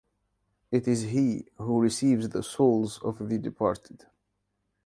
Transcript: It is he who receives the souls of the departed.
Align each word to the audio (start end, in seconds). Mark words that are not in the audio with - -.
It 0.71 0.87
is 0.87 1.03
he 1.03 1.47
who 1.59 1.79
receives 1.79 2.27
the 2.29 2.41
souls 2.41 2.99
of 3.03 3.29
the 3.29 3.37
departed. 3.37 4.07